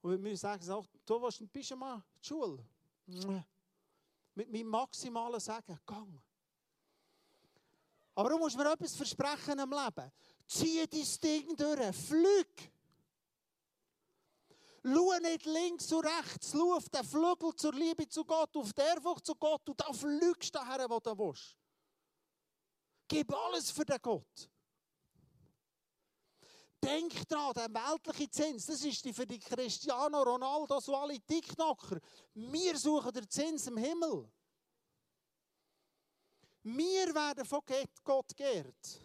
[0.03, 2.67] Und wir sagen, du willst ein bisschen mal in die Schule.
[4.35, 6.21] Mit meinem maximalen Sagen, gang.
[8.17, 10.13] Aber du musst mir etwas versprechen im Leben.
[10.49, 12.73] Zieh dein Ding durch, flieg.
[14.83, 18.81] Schau nicht links und rechts, schau auf den Flügel zur Liebe zu Gott, auf die
[18.81, 21.57] Ehrfurcht zu Gott und da fliegst du daher, wo du willst.
[23.09, 24.51] Gib alles für den Gott.
[26.83, 31.99] Denk dran, der weltliche Zins, das ist die für die Cristiano Ronaldo, so alle TikToker.
[32.35, 34.31] Wir suchen den Zins im Himmel.
[36.63, 37.61] Wir werden von
[38.05, 39.01] Gott geehrt.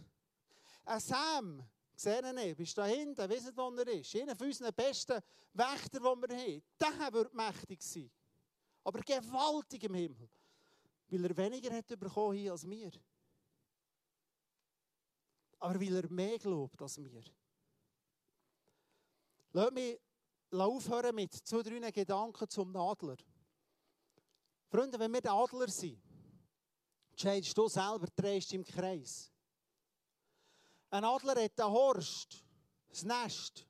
[0.86, 1.64] Ein Sam,
[1.96, 4.16] sehe ihn nicht, bist da hinten, wisst wo er ist.
[4.16, 5.20] Einer von unseren besten
[5.54, 6.64] Wächter, die wir haben.
[6.80, 8.12] Der wird mächtig sein.
[8.84, 10.30] Aber gewaltig im Himmel.
[11.08, 12.92] Weil er weniger hat bekommen hier als wir.
[15.62, 17.24] Aber weil er mehr glaubt als wir.
[19.54, 20.00] Lass mich
[20.52, 23.18] aufhören mit zwei, drei Gedanken zum Adler.
[24.70, 26.02] Freunde, wenn wir Adler sind,
[27.12, 29.32] entscheidest du selber, drehst im Kreis.
[30.90, 32.44] Ein Adler hat einen Horst,
[32.90, 33.68] das Nest.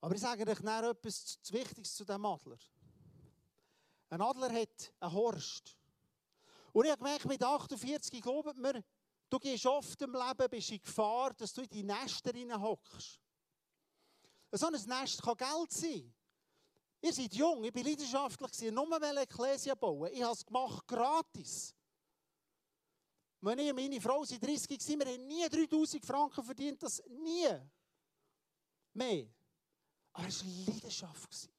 [0.00, 2.58] Aber ich sage euch nachher etwas Wichtiges zu diesem Adler.
[4.08, 5.77] Ein Adler hat einen Horst.
[6.78, 8.84] Und ich habe gemerkt, mit 48 glaubt mir,
[9.28, 13.18] du gehst oft im Leben, bist in Gefahr, dass du in die Nester hockst.
[14.52, 16.14] So ein Nest kann Geld sein.
[17.00, 20.08] Ihr seid jung, ich war leidenschaftlich, nur eine Ekklesia bauen.
[20.12, 21.74] Ich habe es gemacht, gratis.
[23.40, 27.48] Wenn ich meine Frau sind 30 waren, wir haben nie 3000 Franken verdient, das nie.
[28.92, 29.26] Mehr.
[30.12, 31.50] Aber es war Leidenschaft.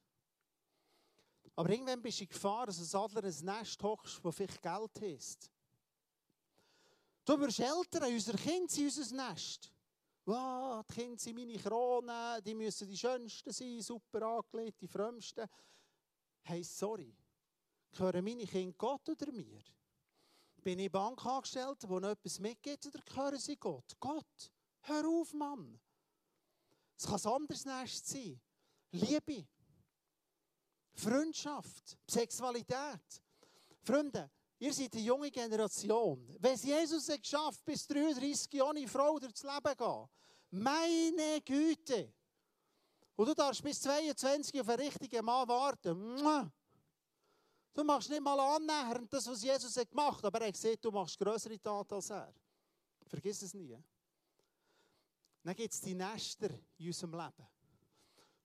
[1.59, 5.01] Aber irgendwann bist du in Gefahr, dass ein Adler ein Nest hochst, das vielleicht Geld
[5.01, 5.51] heißt.
[7.25, 9.69] Du wirst älter, unsere Kinder sind unser Nest.
[10.23, 15.49] Wow, die Kinder sind meine Kronen, die müssen die schönsten sein, super angelegt, die frömmsten.
[16.43, 17.13] Hey, sorry.
[17.91, 19.61] Gehören meine Kinder Gott oder mir?
[20.63, 23.97] Bin ich Bankangestellter, der noch etwas mitgibt, oder gehören sie Gott?
[23.99, 24.49] Gott,
[24.83, 25.77] hör auf, Mann.
[26.97, 28.39] Es kann ein anderes Nest sein.
[28.91, 29.45] Liebe,
[30.99, 33.23] Freundschaft, Sexualität.
[33.81, 36.35] Freunde, ihr seid eine junge Generation.
[36.39, 40.09] Wenn es Jesus es geschafft bis 33 ohne Frau durchs Leben gehen,
[40.51, 42.13] meine Güte.
[43.15, 46.51] Und du darfst bis 22 auf einen richtigen Mann warten.
[47.73, 51.17] Du machst nicht mal annähernd das, was Jesus hat gemacht aber er sieht, du machst
[51.17, 52.33] größere Taten als er.
[53.07, 53.77] Vergiss es nie.
[55.43, 57.47] Dann gibt es die Nester in unserem Leben.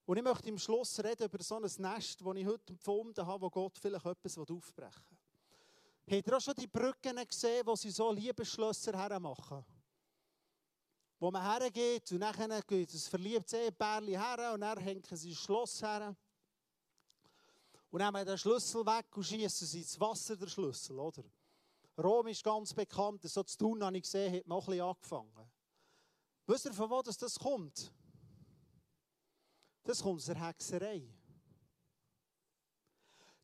[0.07, 3.41] Und ich möchte im Schluss reden über so ein Nest, das ich heute empfunden habe,
[3.41, 5.05] wo Gott vielleicht etwas aufbrechen
[6.07, 6.19] will.
[6.19, 9.65] Habt ihr auch schon die Brücken gesehen, wo sie so Liebesschlösser hermachen?
[11.19, 15.35] Wo man hergeht und dann geht ein verliebtes Ehepärchen her und dann hängen sie ein
[15.35, 16.15] Schloss her.
[17.91, 21.25] Und nehmen den Schlüssel weg und schießen sie ins Wasser, der Schlüssel, oder?
[21.97, 24.87] Rom ist ganz bekannt, so zu tun habe ich gesehen, hat man auch ein bisschen
[24.87, 25.53] angefangen.
[26.47, 27.91] Wisst ihr, von wo das kommt?
[29.85, 31.07] Das kommt aus der Hexerei.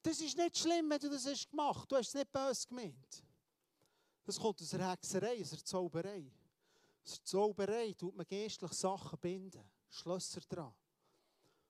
[0.02, 1.90] Das ist nicht schlimm, wenn du das hast gemacht.
[1.92, 3.22] Du hast es nicht böse gemeint.
[4.24, 6.32] Das kommt aus der Hexerei, aus der Zauberei.
[7.04, 10.74] Aus der Zauberei tut man geistlich Sachen binden, Schlösser dran.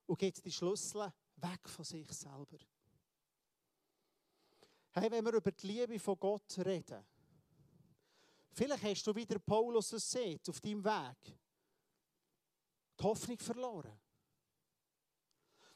[0.07, 2.59] Und geht die Schlüssel weg von sich selber.
[4.93, 7.05] Hey, wenn wir über die Liebe von Gott reden,
[8.53, 11.39] vielleicht hast du wieder Paulus es sieht auf deinem Weg,
[12.99, 13.99] die Hoffnung verloren.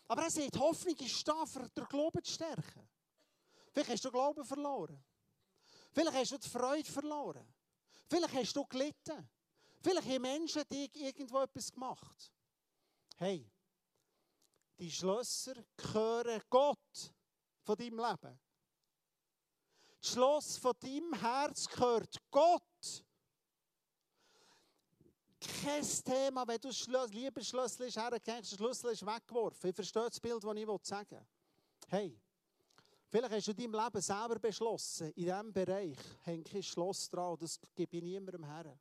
[0.09, 2.89] Aber er sagt, Hoffnung ist da, für den Glauben zu stärken.
[3.73, 5.03] Vielleicht hast du Glauben verloren.
[5.93, 7.55] Vielleicht hast du die Freude verloren.
[8.09, 9.29] Vielleicht hast du gelitten.
[9.83, 12.33] Vielleicht haben Menschen dir irgendwo etwas gemacht.
[13.17, 13.51] Hey,
[14.79, 17.13] die Schlösser gehören Gott
[17.63, 18.41] von deinem Leben.
[20.01, 23.05] Das Schloss von deinem Herz gehört Gott
[25.63, 29.71] kein Thema, wenn du das Liebesschlüssel hergehst, der Schlüssel ist weggeworfen.
[29.71, 31.27] Ich verstehe das Bild, das ich sagen will.
[31.89, 32.21] Hey,
[33.11, 37.09] vielleicht hast du in deinem Leben selber beschlossen, in diesem Bereich hänge ich ein Schloss
[37.09, 38.79] dran das gebe ich niemandem her.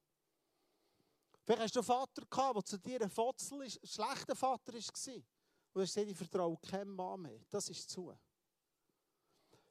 [1.45, 4.75] Vielleicht hast du einen Vater gehabt, der zu dir ein Fotzel ein schlechter Vater war.
[4.75, 7.39] Und du hast gesagt, ich vertraue keinem Mann mehr.
[7.49, 8.13] Das ist zu.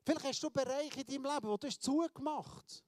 [0.05, 2.85] Vielleicht hast du Bereiche in deinem Leben, wo du zugemacht hast.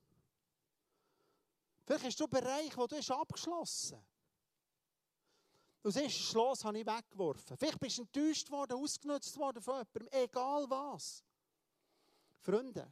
[1.85, 4.15] Vielleicht hast du einen Bereich, wo du hast abgeschlossen hast.
[5.83, 7.59] Das erste Schloss habe ich weggeworfen.
[7.59, 11.23] Vielleicht bist du enttäuscht worden, ausgenutzt worden von jemandem, egal was.
[12.41, 12.91] Freunde,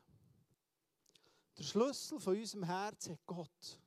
[1.57, 3.81] der Schlüssel von unserem Herz hat Gott.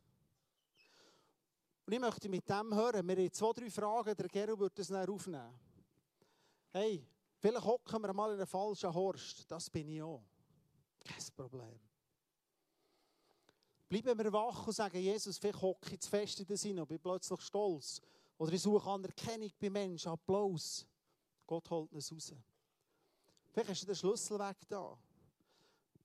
[1.85, 4.87] Und ich möchte mit dem hören, wir haben zwei, drei Fragen, der Gero wird das
[4.87, 5.59] dann aufnehmen.
[6.71, 10.23] Hey, vielleicht hocken wir mal in einen falschen Horst, das bin ich auch.
[10.99, 11.79] Kein Problem.
[13.87, 16.87] Bleiben wir wach und sagen, Jesus, vielleicht hocke ich zu fest in den Sinn und
[16.87, 18.01] bin plötzlich stolz.
[18.37, 20.85] Oder ich suche Anerkennung bei Menschen, Applaus.
[21.45, 22.33] Gott holt uns raus.
[23.51, 24.97] Vielleicht du den Schlüssel weg da.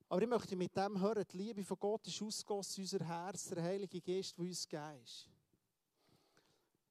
[0.09, 3.49] Aber ich möchte mit dem hören, die Liebe von Gott ist ausgossen in unser Herz,
[3.49, 5.29] der Heilige Geist, der uns gegeben ist.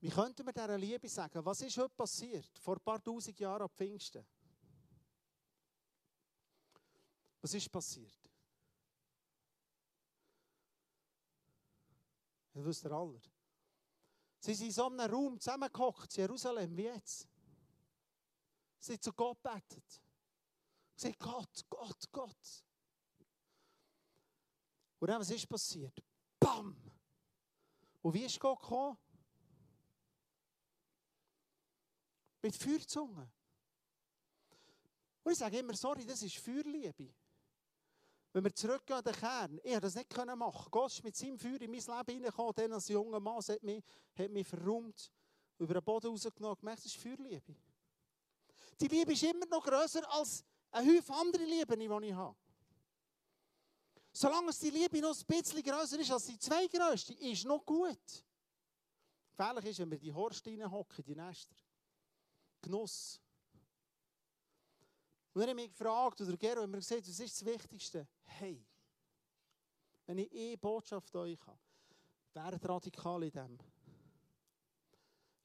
[0.02, 3.63] Wie könnten wir dieser Liebe sagen, was ist heute passiert, vor ein paar tausend Jahren
[3.63, 4.25] ab Pfingsten?
[7.41, 8.17] Was ist passiert?
[12.60, 13.22] Das wisst ihr alle.
[14.41, 17.26] Sie sind in so einem Raum zusammengehockt, Jerusalem, wie jetzt.
[18.80, 20.02] Sie haben zu Gott betet.
[20.93, 22.65] Sie haben Gott, Gott, Gott.
[25.00, 26.04] Und dann, was ist passiert?
[26.38, 26.76] Bam!
[28.02, 28.98] Und wie ist Gott gekommen?
[32.41, 33.32] Mit Feuerzungen.
[35.24, 37.13] Und ich sage immer, sorry, das ist Feuerliebe.
[38.32, 40.68] Wenn wir zurückgehen an den Kern, ich hätte das nicht machen.
[40.70, 43.84] Gott ist mit seinem Feuer in mein Leben hineingekommen, dann als junger Mann, hat mich,
[44.15, 45.12] hat mich verräumt,
[45.58, 47.56] über den Boden rausgenommen, gemerkt, das ist Feuerliebe.
[48.80, 52.38] Die Liebe ist immer noch grösser als eine Häufige andere Liebe, die ich habe.
[54.12, 58.24] Solange die Liebe noch ein bisschen grösser ist als die zweitgrößte, ist noch gut.
[59.32, 61.56] Gefährlich ist, wenn wir die Horst reinhocken, die Nester.
[62.62, 63.20] Genuss.
[65.39, 68.06] Und dann habe ich mich gefragt, oder Gero, haben wir gesagt, was ist das Wichtigste?
[68.25, 68.62] Hey,
[70.06, 71.60] wenn ich eine Botschaft euch habe,
[72.34, 73.58] werdet radikal in dem.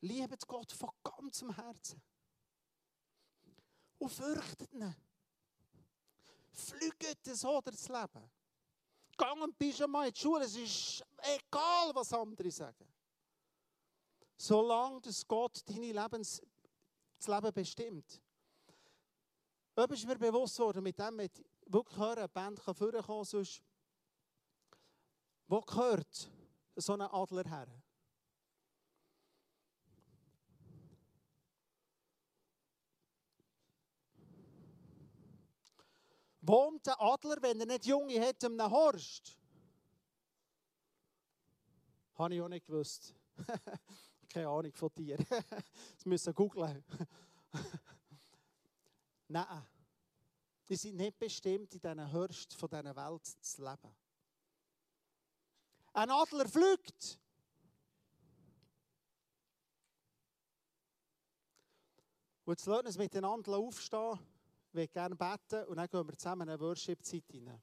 [0.01, 2.03] Liebet Gott von ganzem Herzen.
[3.99, 4.97] Und fürchtet ihn.
[6.51, 8.31] Flüget so das Leben.
[9.17, 12.93] Gang du mal in die Schule, es ist egal, was andere sagen.
[14.37, 16.43] Solange das Gott deine Lebens,
[17.17, 18.24] das Leben bestimmt.
[19.77, 23.61] Ob ist mir bewusst worden, mit dem mit wirklich hören, eine Band kann vorkommen, sonst
[25.49, 26.31] wo gehört
[26.77, 27.67] so ein Adler her?
[36.41, 39.37] Wohnt der Adler, wenn er nicht Junge hat, in einem Horst?
[42.17, 43.15] Habe ich auch nicht gewusst.
[44.29, 45.17] Keine Ahnung von dir.
[45.97, 46.85] das müssen googeln.
[49.29, 49.67] Nein.
[50.69, 53.95] Die sind nicht bestimmt, in diesen Hörst von dieser Welt zu leben.
[55.93, 57.19] Ein Adler fliegt.
[62.45, 64.19] Und jetzt lassen wir uns miteinander aufstehen.
[64.73, 67.63] Würde gerne beten und dann gehen wir zusammen in eine Worship-Zeit hinein.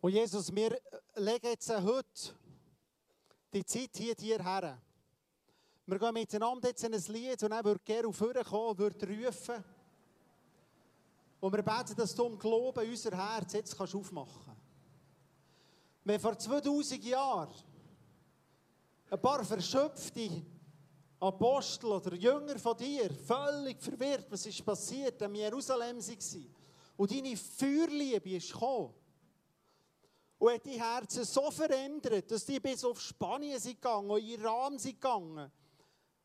[0.00, 0.80] Und Jesus, wir
[1.16, 2.32] legen jetzt heute
[3.52, 4.80] die Zeit hier dir her.
[5.86, 9.64] Wir gehen miteinander jetzt in ein Lied und dann wird Gero vorkommen und wird rufen.
[11.40, 14.60] Und wir beten, dass du um Glauben unser Herz jetzt aufmachen kannst.
[16.04, 17.54] Wenn vor 2000 Jahren
[19.10, 20.42] ein paar verschöpfte
[21.18, 26.54] Apostel oder Jünger von dir völlig verwirrt, was ist passiert, in Jerusalem waren
[26.96, 28.94] und deine Feuerliebe ist gekommen,
[30.38, 34.78] und hat die Herzen so verändert, dass die bis auf Spanien sind gegangen, und Iran
[34.78, 35.50] sind gegangen,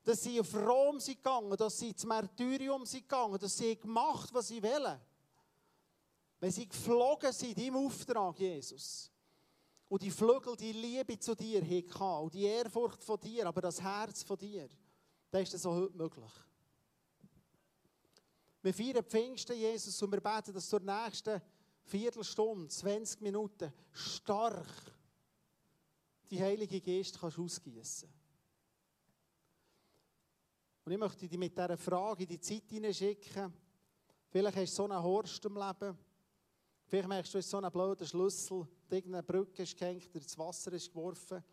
[0.03, 4.29] dass sie auf Rom sind gegangen, dass sie ins Martyrium sind gegangen, dass sie gemacht
[4.33, 4.99] was sie wollen.
[6.39, 9.09] Wenn sie geflogen sind im Auftrag, Jesus.
[9.87, 13.81] Und die Flügel, die Liebe zu dir hatten, und die Ehrfurcht von dir, aber das
[13.81, 14.67] Herz von dir,
[15.31, 16.31] dann ist das auch heute möglich.
[18.61, 21.41] Wir feiern Pfingsten, Jesus, und wir beten, dass zur nächsten
[21.83, 24.67] Viertelstunde, 20 Minuten stark
[26.29, 28.09] die Heilige Geist kannst ausgießen.
[30.85, 33.53] Und ich möchte dich mit dieser Frage in die Zeit hineinschicken.
[34.29, 35.97] Vielleicht hast du so einen Horst im Leben.
[36.85, 40.89] Vielleicht merkst du, so einen blöden Schlüssel, irgendeine Brücke ist gehängt, oder ins Wasser ist
[40.89, 41.43] geworfen.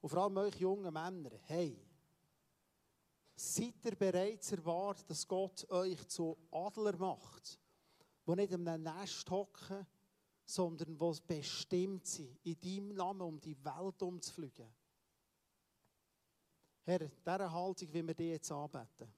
[0.00, 1.76] Und vor allem euch jungen Männer, hey,
[3.34, 7.58] seid ihr bereit zu erwarten, dass Gott euch zu Adler macht?
[8.26, 9.86] Die nicht in einem Nest hocken,
[10.44, 14.68] sondern die bestimmt sind, in deinem Namen um die Welt umzufliegen.
[16.84, 19.08] Herr, diese Haltung, wie wir dich jetzt anbeten.